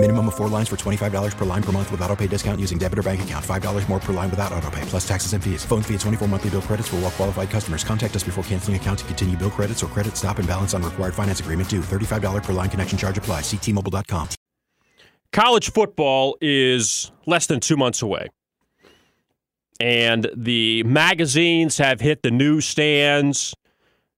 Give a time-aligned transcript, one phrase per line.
[0.00, 2.78] Minimum of four lines for $25 per line per month with auto pay discount using
[2.78, 3.44] debit or bank account.
[3.44, 5.64] $5 more per line without auto pay, plus taxes and fees.
[5.64, 7.82] Phone fee at 24 monthly bill credits for all well qualified customers.
[7.82, 10.84] Contact us before canceling account to continue bill credits or credit stop and balance on
[10.84, 11.80] required finance agreement due.
[11.80, 13.40] $35 per line connection charge apply.
[13.40, 14.28] Ctmobile.com.
[15.32, 18.28] College football is less than two months away.
[19.80, 23.52] And the magazines have hit the newsstands.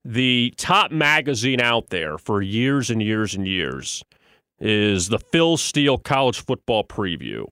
[0.05, 4.03] The top magazine out there for years and years and years
[4.61, 7.45] is the Phil Steele College Football Preview.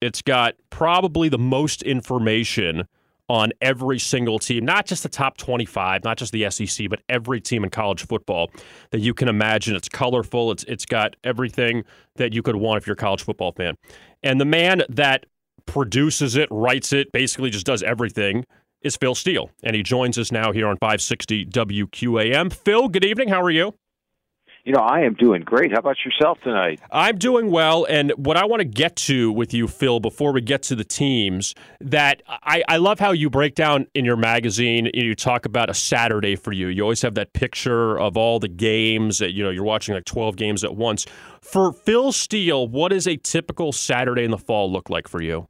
[0.00, 2.86] It's got probably the most information
[3.28, 7.40] on every single team, not just the top 25, not just the SEC, but every
[7.40, 8.50] team in college football
[8.90, 9.76] that you can imagine.
[9.76, 10.50] It's colorful.
[10.50, 11.84] It's it's got everything
[12.16, 13.74] that you could want if you're a college football fan.
[14.22, 15.26] And the man that
[15.66, 18.44] produces it, writes it, basically just does everything
[18.80, 19.50] is Phil Steele.
[19.62, 22.52] And he joins us now here on 560 WQAM.
[22.52, 23.28] Phil, good evening.
[23.28, 23.74] How are you?
[24.68, 25.72] You know, I am doing great.
[25.72, 26.78] How about yourself tonight?
[26.92, 27.86] I'm doing well.
[27.88, 30.84] And what I want to get to with you, Phil, before we get to the
[30.84, 35.70] teams, that I, I love how you break down in your magazine, you talk about
[35.70, 36.66] a Saturday for you.
[36.66, 40.04] You always have that picture of all the games that, you know, you're watching like
[40.04, 41.06] 12 games at once.
[41.40, 45.48] For Phil Steele, what does a typical Saturday in the fall look like for you?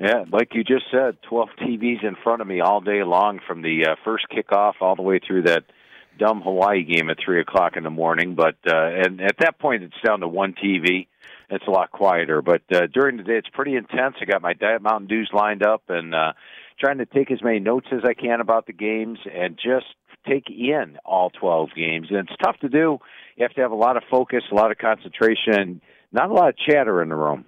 [0.00, 3.62] Yeah, like you just said, 12 TVs in front of me all day long from
[3.62, 5.62] the uh, first kickoff all the way through that–
[6.18, 8.34] dumb Hawaii game at three o'clock in the morning.
[8.34, 11.08] But uh, and at that point, it's down to one TV.
[11.48, 12.42] It's a lot quieter.
[12.42, 14.16] But uh, during the day, it's pretty intense.
[14.20, 16.32] I got my Diet Mountain Dews lined up and uh,
[16.80, 19.86] trying to take as many notes as I can about the games and just
[20.26, 22.08] take in all 12 games.
[22.10, 22.98] And it's tough to do.
[23.36, 25.80] You have to have a lot of focus, a lot of concentration,
[26.12, 27.44] not a lot of chatter in the room.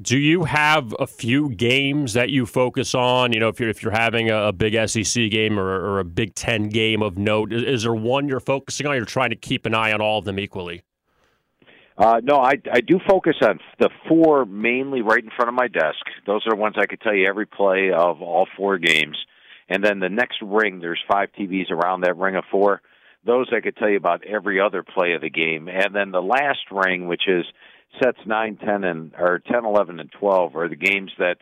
[0.00, 3.32] Do you have a few games that you focus on?
[3.32, 6.36] You know, if you're if you're having a, big SEC game or, or, a Big
[6.36, 8.94] Ten game of note, is, is, there one you're focusing on?
[8.94, 10.82] You're trying to keep an eye on all of them equally.
[11.96, 15.66] Uh, no, I I do focus on the four mainly right in front of my
[15.66, 16.04] desk.
[16.26, 19.16] Those are the ones I could tell you every play of all four games,
[19.68, 20.78] and then the next ring.
[20.78, 22.82] There's five TVs around that ring of four.
[23.24, 26.22] Those I could tell you about every other play of the game, and then the
[26.22, 27.44] last ring, which is
[28.02, 31.36] sets nine, ten, and or ten, eleven, and twelve are the games that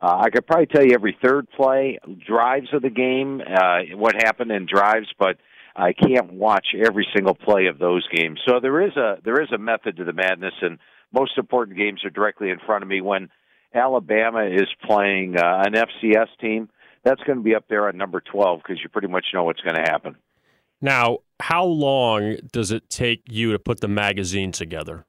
[0.00, 4.14] uh, I could probably tell you every third play, drives of the game, uh, what
[4.14, 5.36] happened in drives, but
[5.76, 8.40] I can't watch every single play of those games.
[8.46, 10.78] So there is a there is a method to the madness, and
[11.12, 13.00] most important games are directly in front of me.
[13.00, 13.28] When
[13.74, 16.70] Alabama is playing uh, an FCS team,
[17.04, 19.60] that's going to be up there at number twelve because you pretty much know what's
[19.60, 20.16] going to happen.
[20.80, 25.06] Now, how long does it take you to put the magazine together?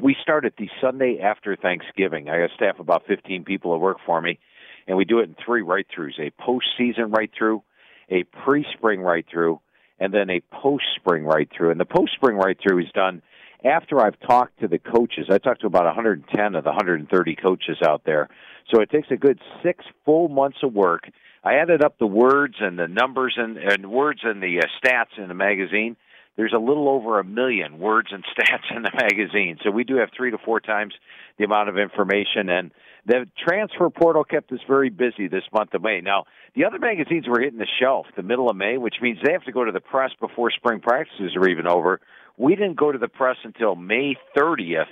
[0.00, 2.28] we start it the Sunday after Thanksgiving.
[2.28, 4.38] I got staff about 15 people that work for me,
[4.86, 7.62] and we do it in three write throughs a postseason write through,
[8.10, 9.60] a pre spring write through,
[9.98, 11.70] and then a post spring write through.
[11.70, 13.22] And the post spring write through is done
[13.64, 15.26] after I've talked to the coaches.
[15.30, 18.28] I talked to about 110 of the 130 coaches out there.
[18.72, 21.08] So it takes a good six full months of work.
[21.44, 25.18] I added up the words and the numbers and, and words and the uh, stats
[25.18, 25.96] in the magazine
[26.36, 29.58] there's a little over a million words and stats in the magazine.
[29.62, 30.94] So we do have three to four times
[31.38, 32.48] the amount of information.
[32.48, 32.70] And
[33.06, 36.00] the transfer portal kept us very busy this month of May.
[36.00, 39.32] Now, the other magazines were hitting the shelf the middle of May, which means they
[39.32, 42.00] have to go to the press before spring practices are even over.
[42.38, 44.86] We didn't go to the press until May 30th.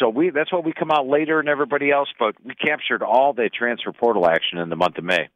[0.00, 3.32] So we that's why we come out later than everybody else, but we captured all
[3.32, 5.28] the transfer portal action in the month of May.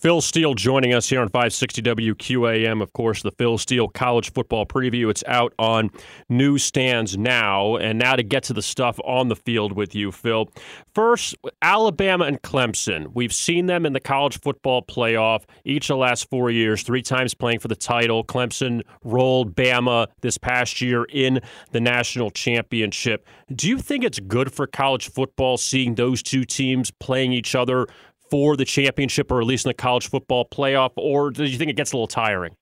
[0.00, 2.80] Phil Steele joining us here on 560 WQAM.
[2.80, 5.10] Of course, the Phil Steele College Football Preview.
[5.10, 5.90] It's out on
[6.30, 7.76] newsstands now.
[7.76, 10.48] And now to get to the stuff on the field with you, Phil.
[10.94, 13.08] First, Alabama and Clemson.
[13.12, 17.02] We've seen them in the college football playoff each of the last four years, three
[17.02, 18.24] times playing for the title.
[18.24, 21.40] Clemson rolled Bama this past year in
[21.72, 23.26] the national championship.
[23.54, 27.86] Do you think it's good for college football seeing those two teams playing each other
[28.30, 31.70] for the championship or at least in the college football playoff, or do you think
[31.70, 32.56] it gets a little tiring?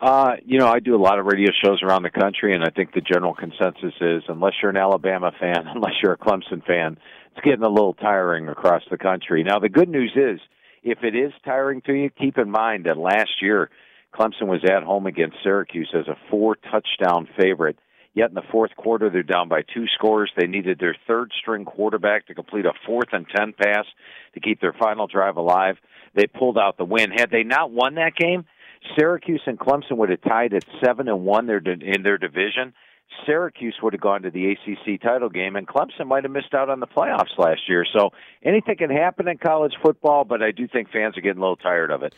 [0.00, 2.70] Uh, you know, I do a lot of radio shows around the country, and I
[2.70, 6.98] think the general consensus is unless you're an Alabama fan, unless you're a Clemson fan,
[7.32, 9.42] it's getting a little tiring across the country.
[9.42, 10.40] Now, the good news is,
[10.84, 13.70] if it is tiring to you, keep in mind that last year
[14.14, 17.78] Clemson was at home against Syracuse as a four touchdown favorite.
[18.14, 20.32] Yet in the fourth quarter, they're down by two scores.
[20.36, 23.84] They needed their third string quarterback to complete a fourth and 10 pass
[24.34, 25.76] to keep their final drive alive.
[26.14, 27.10] They pulled out the win.
[27.10, 28.44] Had they not won that game,
[28.96, 32.72] Syracuse and Clemson would have tied at seven and one they're in their division.
[33.26, 36.68] Syracuse would have gone to the ACC title game, and Clemson might have missed out
[36.68, 37.84] on the playoffs last year.
[37.92, 38.10] So
[38.42, 41.56] anything can happen in college football, but I do think fans are getting a little
[41.56, 42.14] tired of it.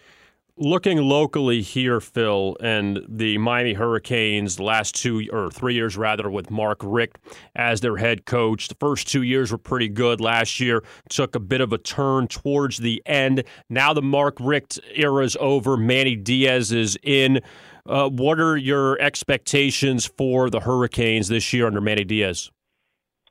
[0.63, 6.51] Looking locally here, Phil, and the Miami Hurricanes, last two or three years rather, with
[6.51, 7.17] Mark Richt
[7.57, 8.69] as their head coach.
[8.69, 10.21] The first two years were pretty good.
[10.21, 13.43] Last year took a bit of a turn towards the end.
[13.71, 15.79] Now the Mark Richt era is over.
[15.79, 17.41] Manny Diaz is in.
[17.87, 22.51] Uh, what are your expectations for the Hurricanes this year under Manny Diaz?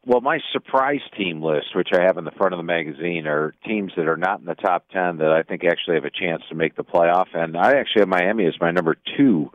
[0.05, 3.53] Well, my surprise team list, which I have in the front of the magazine, are
[3.65, 6.41] teams that are not in the top 10 that I think actually have a chance
[6.49, 7.27] to make the playoff.
[7.33, 9.51] And I actually have Miami as my number two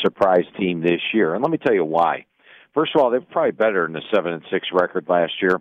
[0.00, 1.34] surprise team this year.
[1.34, 2.26] And let me tell you why.
[2.74, 5.60] First of all, they're probably better than the 7 and 6 record last year.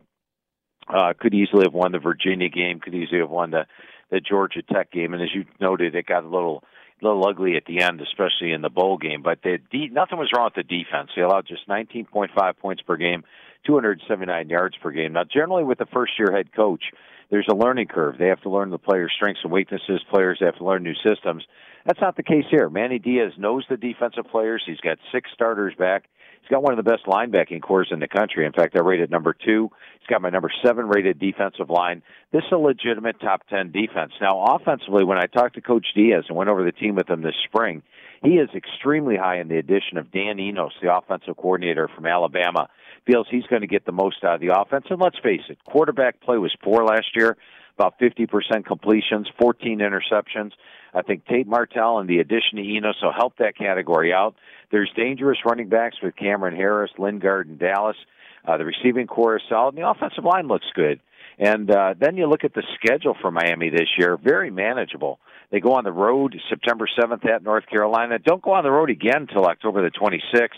[0.88, 3.66] Uh, could easily have won the Virginia game, could easily have won the,
[4.12, 5.14] the Georgia Tech game.
[5.14, 6.64] And as you noted, it got a little
[7.02, 9.22] a little ugly at the end, especially in the bowl game.
[9.22, 9.60] But the
[9.90, 11.12] nothing was wrong with the defense.
[11.16, 13.24] They allowed just 19.5 points per game
[13.68, 15.14] 279 yards per game.
[15.14, 16.84] Now, generally with the first year head coach,
[17.30, 18.16] there's a learning curve.
[18.18, 20.02] They have to learn the players' strengths and weaknesses.
[20.10, 21.44] Players have to learn new systems.
[21.86, 22.70] That's not the case here.
[22.70, 24.64] Manny Diaz knows the defensive players.
[24.66, 26.06] He's got six starters back.
[26.42, 28.46] He's got one of the best linebacking corps in the country.
[28.46, 29.70] In fact, I rated number two.
[30.00, 32.02] He's got my number seven rated defensive line.
[32.32, 34.14] This is a legitimate top ten defense.
[34.22, 37.22] Now, offensively, when I talked to Coach Diaz and went over the team with him
[37.22, 37.84] this spring,
[38.24, 42.70] he is extremely high in the addition of Dan Enos, the offensive coordinator from Alabama
[43.06, 44.86] feels he's going to get the most out of the offense.
[44.90, 47.38] And let's face it, quarterback play was poor last year,
[47.78, 50.52] about 50% completions, 14 interceptions.
[50.94, 54.36] I think Tate Martell and the addition of Enos will help that category out.
[54.72, 57.98] There's dangerous running backs with Cam'Ron Harris, Lingard, and Dallas.
[58.46, 61.00] Uh, the receiving corps is solid, and the offensive line looks good.
[61.40, 65.20] And uh, then you look at the schedule for Miami this year, very manageable.
[65.52, 68.20] They go on the road September 7th at North Carolina.
[68.20, 70.58] Don't go on the road again until October the 26th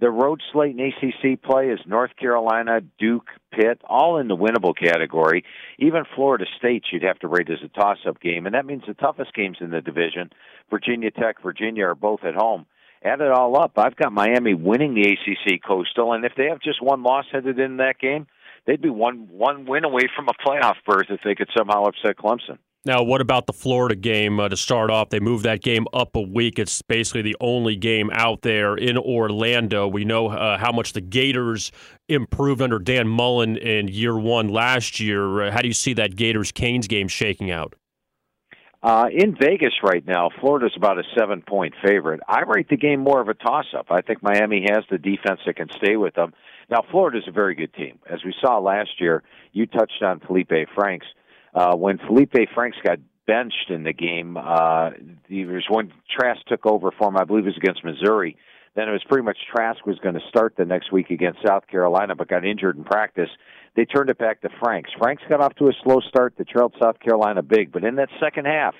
[0.00, 4.74] the road slate in ACC play is North Carolina, Duke, Pitt, all in the winnable
[4.76, 5.44] category.
[5.78, 8.94] Even Florida State you'd have to rate as a toss-up game, and that means the
[8.94, 10.30] toughest games in the division,
[10.68, 12.66] Virginia Tech, Virginia, are both at home.
[13.04, 16.60] Add it all up, I've got Miami winning the ACC Coastal, and if they have
[16.60, 18.26] just one loss headed in that game,
[18.66, 22.16] they'd be one one win away from a playoff berth if they could somehow upset
[22.16, 22.58] Clemson.
[22.86, 25.08] Now, what about the Florida game uh, to start off?
[25.08, 26.58] They moved that game up a week.
[26.58, 29.88] It's basically the only game out there in Orlando.
[29.88, 31.72] We know uh, how much the Gators
[32.10, 35.44] improved under Dan Mullen in year one last year.
[35.44, 37.74] Uh, how do you see that Gators Canes game shaking out?
[38.82, 42.20] Uh, in Vegas right now, Florida's about a seven point favorite.
[42.28, 43.86] I rate the game more of a toss up.
[43.88, 46.34] I think Miami has the defense that can stay with them.
[46.70, 47.98] Now, Florida's a very good team.
[48.10, 49.22] As we saw last year,
[49.52, 51.06] you touched on Felipe Franks
[51.54, 54.90] uh, when Felipe Franks got benched in the game, uh,
[55.30, 57.16] there was when Trask took over for him.
[57.16, 58.36] I believe it was against Missouri.
[58.74, 61.66] Then it was pretty much Trask was going to start the next week against South
[61.68, 63.30] Carolina, but got injured in practice.
[63.76, 64.90] They turned it back to Franks.
[64.98, 68.08] Franks got off to a slow start that trailed South Carolina big, but in that
[68.20, 68.74] second half,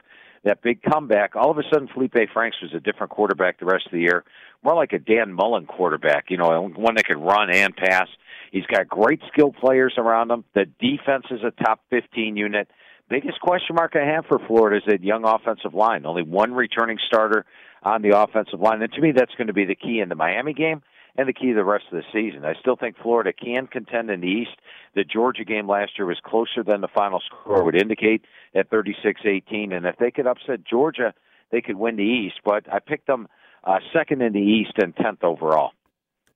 [0.45, 3.87] that big comeback, all of a sudden Felipe Franks was a different quarterback the rest
[3.87, 4.25] of the year,
[4.63, 8.09] more like a Dan Mullen quarterback, you know, one that could run and pass.
[8.55, 10.45] He's got great skill players around him.
[10.55, 12.69] The defense is a top 15 unit.
[13.11, 16.07] Biggest question mark I have for Florida is that young offensive line.
[16.07, 17.47] Only one returning starter
[17.83, 18.81] on the offensive line.
[18.81, 20.83] And to me, that's going to be the key in the Miami game
[21.17, 22.45] and the key to the rest of the season.
[22.45, 24.57] I still think Florida can contend in the East.
[24.95, 28.23] The Georgia game last year was closer than the final score would indicate
[28.55, 29.75] at 36-18.
[29.77, 31.13] And if they could upset Georgia,
[31.51, 32.37] they could win the East.
[32.45, 33.27] But I picked them
[33.65, 35.73] uh, second in the East and 10th overall.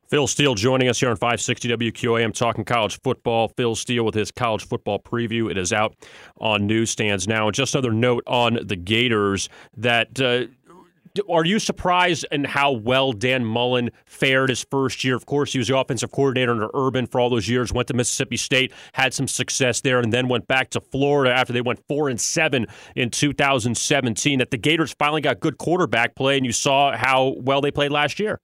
[0.08, 3.48] Phil Steele joining us here on 560 WQAM talking college football.
[3.48, 5.50] Phil Steele with his college football preview.
[5.50, 5.94] It is out
[6.40, 7.46] on newsstands now.
[7.46, 10.20] And just another note on the Gators that.
[10.20, 10.46] Uh,
[11.28, 15.16] are you surprised in how well Dan Mullen fared his first year?
[15.16, 17.72] Of course, he was the offensive coordinator under Urban for all those years.
[17.72, 21.52] Went to Mississippi State, had some success there, and then went back to Florida after
[21.52, 24.38] they went four and seven in 2017.
[24.38, 27.90] That the Gators finally got good quarterback play, and you saw how well they played
[27.90, 28.38] last year.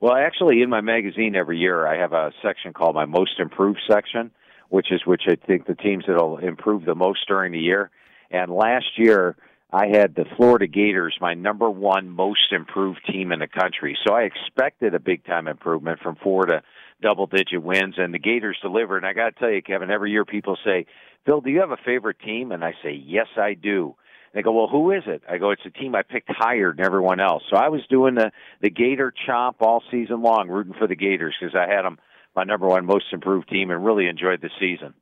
[0.00, 3.80] Well, actually, in my magazine every year, I have a section called my most improved
[3.90, 4.30] section,
[4.68, 7.90] which is which I think the teams that'll improve the most during the year.
[8.30, 9.36] And last year,
[9.72, 13.96] I had the Florida Gators, my number one most improved team in the country.
[14.06, 16.62] So I expected a big time improvement from four to
[17.02, 18.98] double digit wins, and the Gators delivered.
[18.98, 20.86] And I got to tell you, Kevin, every year people say,
[21.24, 22.52] Phil, do you have a favorite team?
[22.52, 23.96] And I say, yes, I do.
[24.36, 25.22] They go, well, who is it?
[25.26, 27.42] I go, it's a team I picked higher than everyone else.
[27.48, 31.34] So I was doing the the Gator chomp all season long, rooting for the Gators
[31.40, 31.98] because I had them
[32.36, 34.92] my number one most improved team and really enjoyed the season.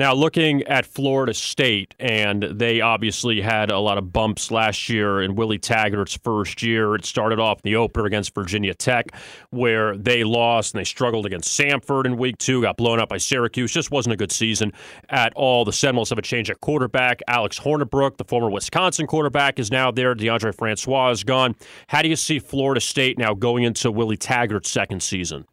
[0.00, 5.20] Now, looking at Florida State, and they obviously had a lot of bumps last year
[5.20, 6.94] in Willie Taggart's first year.
[6.94, 9.14] It started off in the opener against Virginia Tech,
[9.50, 13.18] where they lost and they struggled against Samford in week two, got blown up by
[13.18, 13.72] Syracuse.
[13.72, 14.72] Just wasn't a good season
[15.10, 15.66] at all.
[15.66, 17.20] The Seminoles have a change at quarterback.
[17.28, 20.14] Alex Hornibrook, the former Wisconsin quarterback, is now there.
[20.14, 21.54] Deondre Francois is gone.
[21.88, 25.44] How do you see Florida State now going into Willie Taggart's second season?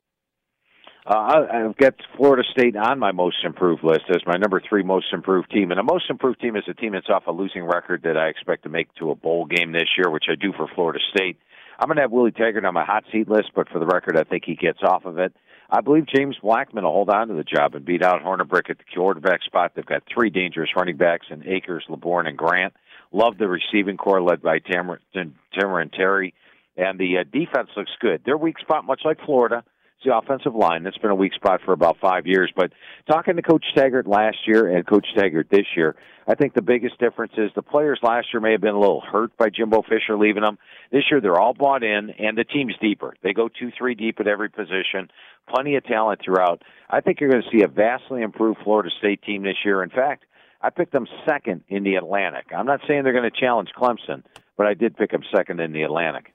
[1.08, 5.06] Uh, I've got Florida State on my most improved list as my number three most
[5.14, 5.72] improved team.
[5.72, 8.28] And a most improved team is a team that's off a losing record that I
[8.28, 11.38] expect to make to a bowl game this year, which I do for Florida State.
[11.80, 14.18] I'm going to have Willie Taggart on my hot seat list, but for the record,
[14.18, 15.34] I think he gets off of it.
[15.70, 18.78] I believe James Blackman will hold on to the job and beat out Hornibrook at
[18.78, 19.74] the quarterback spot.
[19.76, 22.74] They've got three dangerous running backs in Akers, Laborn, and Grant.
[23.14, 26.34] Love the receiving corps led by Tamara, and Terry.
[26.76, 28.24] And the uh, defense looks good.
[28.26, 29.64] Their weak spot, much like Florida,
[30.08, 30.84] the offensive line.
[30.84, 32.52] That's been a weak spot for about five years.
[32.56, 32.72] But
[33.10, 35.96] talking to Coach Taggart last year and Coach Taggart this year,
[36.28, 39.02] I think the biggest difference is the players last year may have been a little
[39.02, 40.58] hurt by Jimbo Fisher leaving them.
[40.92, 43.16] This year they're all bought in and the team's deeper.
[43.22, 45.12] They go two, three deep at every position.
[45.50, 46.64] Plenty of talent throughout.
[46.90, 49.84] I think you're going to see a vastly improved Florida State team this year.
[49.84, 50.26] In fact,
[50.62, 52.48] I picked them second in the Atlantic.
[52.56, 54.24] I'm not saying they're going to challenge Clemson,
[54.58, 56.34] but I did pick them second in the Atlantic.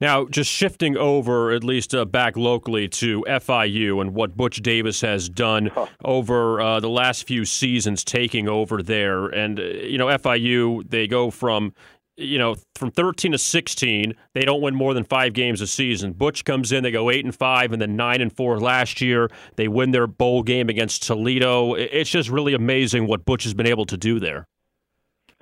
[0.00, 5.02] Now, just shifting over, at least uh, back locally, to FIU and what Butch Davis
[5.02, 5.70] has done
[6.04, 9.26] over uh, the last few seasons, taking over there.
[9.26, 11.74] And, uh, you know, FIU, they go from
[12.20, 16.12] you know, from 13 to 16, they don't win more than five games a season.
[16.12, 19.30] Butch comes in, they go eight and five, and then nine and four last year.
[19.56, 21.74] They win their bowl game against Toledo.
[21.74, 24.46] It's just really amazing what Butch has been able to do there.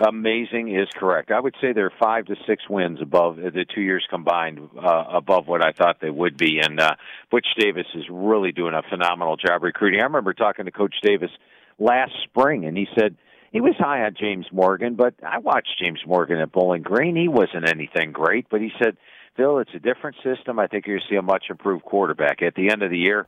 [0.00, 1.32] Amazing is correct.
[1.32, 5.48] I would say they're five to six wins above the two years combined, uh, above
[5.48, 6.60] what I thought they would be.
[6.60, 6.94] And uh,
[7.32, 10.00] Butch Davis is really doing a phenomenal job recruiting.
[10.00, 11.30] I remember talking to Coach Davis
[11.80, 13.16] last spring, and he said
[13.50, 17.16] he was high on James Morgan, but I watched James Morgan at Bowling Green.
[17.16, 18.96] He wasn't anything great, but he said,
[19.36, 20.60] Phil, it's a different system.
[20.60, 22.98] I think you're going to see a much improved quarterback at the end of the
[22.98, 23.26] year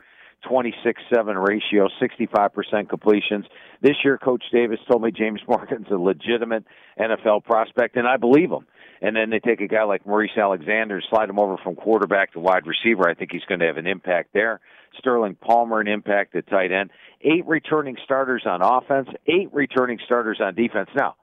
[0.49, 3.47] 26 7 ratio, 65% completions.
[3.83, 6.65] This year, Coach Davis told me James Morgan's a legitimate
[6.99, 8.67] NFL prospect, and I believe him.
[9.03, 12.41] And then they take a guy like Maurice Alexander, slide him over from quarterback to
[12.41, 13.09] wide receiver.
[13.09, 14.61] I think he's going to have an impact there.
[14.99, 16.91] Sterling Palmer, an impact at tight end.
[17.23, 20.91] Eight returning starters on offense, eight returning starters on defense.
[20.95, 21.15] Now,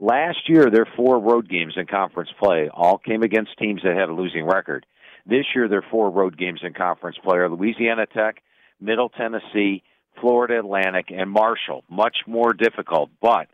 [0.00, 4.08] last year, their four road games in conference play all came against teams that had
[4.08, 4.86] a losing record.
[5.26, 8.42] This year, their four road games in conference play are Louisiana Tech,
[8.80, 9.82] Middle Tennessee,
[10.20, 11.84] Florida Atlantic, and Marshall.
[11.90, 13.48] Much more difficult, but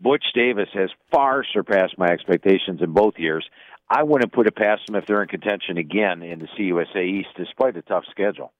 [0.00, 3.48] Butch Davis has far surpassed my expectations in both years.
[3.88, 7.28] I wouldn't put it past them if they're in contention again in the CUSA East,
[7.36, 8.52] despite a tough schedule.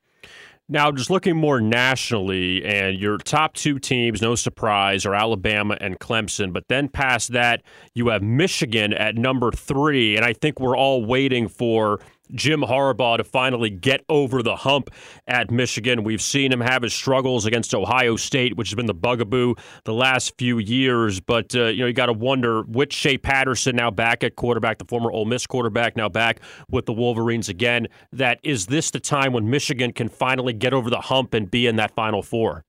[0.69, 5.97] Now, just looking more nationally, and your top two teams, no surprise, are Alabama and
[6.01, 6.53] Clemson.
[6.53, 7.63] But then past that,
[7.95, 10.17] you have Michigan at number three.
[10.17, 12.01] And I think we're all waiting for
[12.35, 14.91] Jim Harbaugh to finally get over the hump
[15.27, 16.05] at Michigan.
[16.05, 19.55] We've seen him have his struggles against Ohio State, which has been the bugaboo
[19.85, 21.21] the last few years.
[21.21, 24.79] But uh, you know, you got to wonder which Shea Patterson now back at quarterback,
[24.79, 26.41] the former Ole Miss quarterback, now back
[26.71, 27.89] with the Wolverines again.
[28.13, 31.67] That is this the time when Michigan can finally get over the hump and be
[31.67, 32.65] in that Final Four?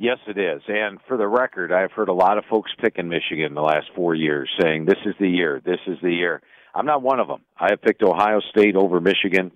[0.00, 0.62] Yes, it is.
[0.66, 4.14] And for the record, I've heard a lot of folks picking Michigan the last four
[4.14, 6.40] years, saying this is the year, this is the year.
[6.74, 7.42] I'm not one of them.
[7.58, 9.52] I have picked Ohio State over Michigan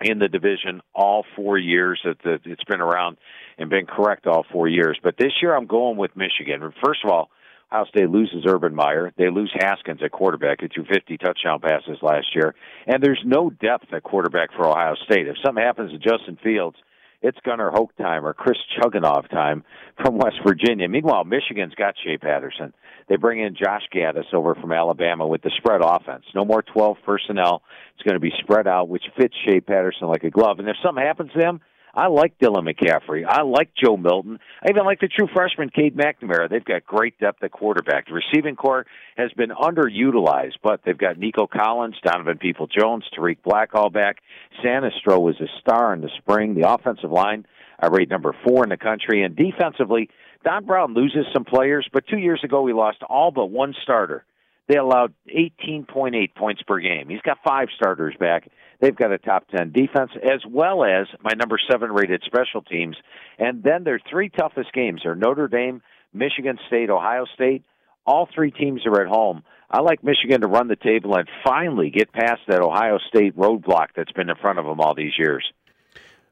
[0.00, 3.18] in the division all four years that it's been around
[3.58, 4.98] and been correct all four years.
[5.02, 6.60] But this year I'm going with Michigan.
[6.82, 7.30] First of all,
[7.72, 9.12] Ohio State loses Urban Meyer.
[9.16, 12.54] They lose Haskins at quarterback, who threw 50 touchdown passes last year.
[12.86, 15.28] And there's no depth at quarterback for Ohio State.
[15.28, 16.76] If something happens to Justin Fields,
[17.22, 19.64] it's Gunnar Hoak time or Chris Chugunov time
[20.02, 20.88] from West Virginia.
[20.88, 22.72] Meanwhile, Michigan's got Shea Patterson.
[23.08, 26.24] They bring in Josh Gattis over from Alabama with the spread offense.
[26.34, 27.62] No more 12 personnel.
[27.94, 30.58] It's going to be spread out, which fits Shea Patterson like a glove.
[30.58, 31.60] And if something happens to them,
[31.94, 33.24] I like Dylan McCaffrey.
[33.26, 34.38] I like Joe Milton.
[34.64, 36.48] I even like the true freshman, Cade McNamara.
[36.48, 38.06] They've got great depth at quarterback.
[38.06, 43.74] The receiving corps has been underutilized, but they've got Nico Collins, Donovan Peoples-Jones, Tarik Black
[43.74, 44.18] all back.
[44.64, 46.54] Sainristil was a star in the spring.
[46.54, 47.46] The offensive line,
[47.78, 49.24] I rate number four in the country.
[49.24, 50.08] And defensively,
[50.44, 54.24] Don Brown loses some players, but two years ago we lost all but one starter.
[54.70, 57.08] They allowed 18.8 points per game.
[57.08, 58.48] He's got five starters back.
[58.80, 62.96] They've got a top 10 defense as well as my number seven rated special teams.
[63.36, 65.82] And then their three toughest games are Notre Dame,
[66.14, 67.64] Michigan State, Ohio State.
[68.06, 69.42] All three teams are at home.
[69.68, 73.88] I like Michigan to run the table and finally get past that Ohio State roadblock
[73.96, 75.44] that's been in front of them all these years.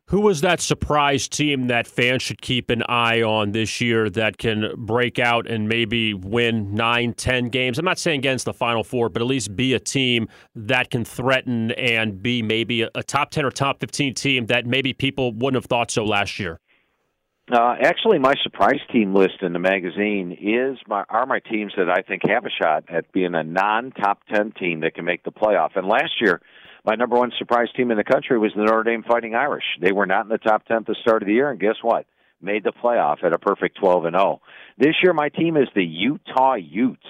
[0.08, 4.38] Who was that surprise team that fans should keep an eye on this year that
[4.38, 7.78] can break out and maybe win nine, ten games?
[7.78, 11.04] I'm not saying against the Final Four, but at least be a team that can
[11.04, 15.62] threaten and be maybe a top 10 or top 15 team that maybe people wouldn't
[15.62, 16.58] have thought so last year.
[17.52, 21.90] Uh, actually, my surprise team list in the magazine is my are my teams that
[21.90, 25.32] I think have a shot at being a non-top ten team that can make the
[25.32, 25.76] playoff.
[25.76, 26.40] And last year,
[26.84, 29.64] my number one surprise team in the country was the Notre Dame Fighting Irish.
[29.80, 31.76] They were not in the top 10 at the start of the year, and guess
[31.82, 32.06] what?
[32.40, 34.40] Made the playoff at a perfect 12 and 0.
[34.78, 37.06] This year, my team is the Utah Utes.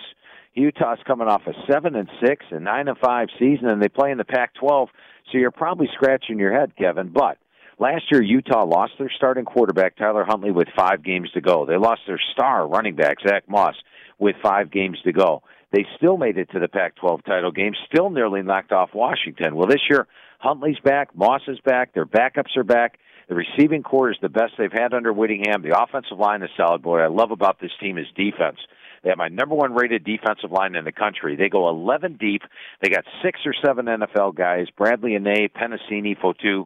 [0.55, 4.11] Utah's coming off a seven and six and nine and five season, and they play
[4.11, 4.89] in the Pac-12.
[5.31, 7.11] So you're probably scratching your head, Kevin.
[7.13, 7.39] But
[7.79, 11.67] last year, Utah lost their starting quarterback Tyler Huntley with five games to go.
[11.67, 13.75] They lost their star running back Zach Moss
[14.19, 15.43] with five games to go.
[15.73, 19.55] They still made it to the Pac 12 title game, still nearly knocked off Washington.
[19.55, 20.07] Well, this year,
[20.39, 22.99] Huntley's back, Moss is back, their backups are back.
[23.29, 25.63] The receiving corps is the best they've had under Whittingham.
[25.63, 26.81] The offensive line is solid.
[26.81, 28.57] Boy, I love about this team is defense.
[29.03, 31.37] They have my number one rated defensive line in the country.
[31.37, 32.43] They go 11 deep.
[32.83, 36.65] They got six or seven NFL guys: Bradlee Anae, Penisini, Fotu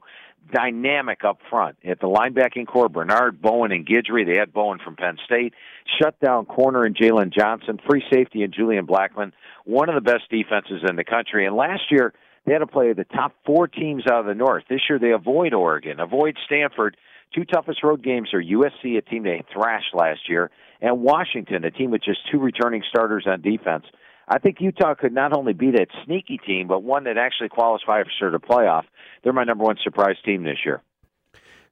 [0.52, 1.76] dynamic up front.
[1.84, 4.26] At the linebacking corps, Bernard, Bowen, and Guidry.
[4.26, 5.54] They had Bowen from Penn State.
[6.00, 7.78] Shut down corner and Jaylon Johnson.
[7.88, 9.32] Free safety and Julian Blackmon.
[9.64, 11.46] One of the best defenses in the country.
[11.46, 12.12] And last year,
[12.46, 14.64] they had to play the top four teams out of the North.
[14.68, 16.96] This year, they avoid Oregon, avoid Stanford.
[17.34, 20.50] Two toughest road games are USC, a team they thrashed last year,
[20.82, 23.86] and Washington, a team with just two returning starters on defense.
[24.28, 28.06] I think Utah could not only be that sneaky team, but one that actually qualifies
[28.18, 28.84] for the playoff.
[29.22, 30.82] They're my number one surprise team this year.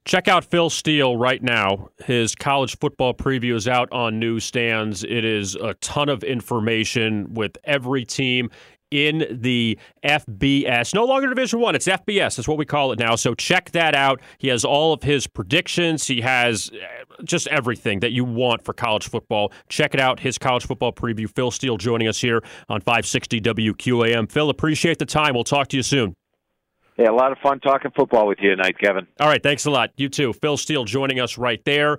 [0.06, 1.90] Check out Phil Steele right now.
[2.04, 5.04] His college football preview is out on newsstands.
[5.04, 8.50] It is a ton of information with every team
[8.90, 10.94] in the FBS.
[10.94, 12.36] No longer Division One; it's FBS.
[12.36, 13.16] That's what we call it now.
[13.16, 14.20] So check that out.
[14.38, 16.06] He has all of his predictions.
[16.06, 19.52] He has uh, just everything that you want for college football.
[19.68, 20.20] Check it out.
[20.20, 21.28] His college football preview.
[21.30, 24.30] Phil Steele joining us here on 560 WQAM.
[24.30, 25.34] Phil, appreciate the time.
[25.34, 26.14] We'll talk to you soon.
[27.00, 29.06] Yeah, a lot of fun talking football with you tonight, Kevin.
[29.18, 29.90] All right, thanks a lot.
[29.96, 30.34] You too.
[30.34, 31.98] Phil Steele joining us right there.